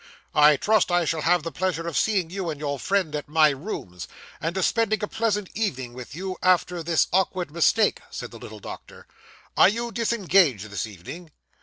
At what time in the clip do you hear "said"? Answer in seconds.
8.09-8.31